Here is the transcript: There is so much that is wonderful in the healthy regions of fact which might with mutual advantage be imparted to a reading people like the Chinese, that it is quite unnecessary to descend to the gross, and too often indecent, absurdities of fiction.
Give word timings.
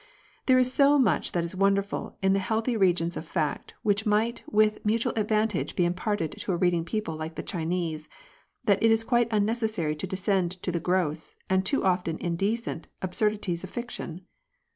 There 0.47 0.57
is 0.57 0.73
so 0.73 0.97
much 0.97 1.31
that 1.31 1.43
is 1.43 1.55
wonderful 1.55 2.17
in 2.23 2.33
the 2.33 2.39
healthy 2.39 2.75
regions 2.75 3.15
of 3.15 3.23
fact 3.27 3.75
which 3.83 4.03
might 4.03 4.41
with 4.51 4.83
mutual 4.83 5.13
advantage 5.15 5.75
be 5.75 5.85
imparted 5.85 6.31
to 6.39 6.51
a 6.53 6.57
reading 6.57 6.83
people 6.83 7.15
like 7.15 7.35
the 7.35 7.43
Chinese, 7.43 8.09
that 8.63 8.81
it 8.81 8.89
is 8.89 9.03
quite 9.03 9.27
unnecessary 9.29 9.95
to 9.97 10.07
descend 10.07 10.53
to 10.63 10.71
the 10.71 10.79
gross, 10.79 11.35
and 11.51 11.63
too 11.67 11.83
often 11.83 12.17
indecent, 12.17 12.87
absurdities 13.03 13.63
of 13.63 13.69
fiction. 13.69 14.25